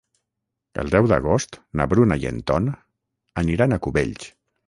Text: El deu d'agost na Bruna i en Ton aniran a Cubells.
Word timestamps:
El 0.83 0.87
deu 0.95 1.09
d'agost 1.11 1.59
na 1.81 1.87
Bruna 1.91 2.17
i 2.23 2.27
en 2.31 2.41
Ton 2.51 2.71
aniran 3.45 3.77
a 3.77 3.83
Cubells. 3.87 4.27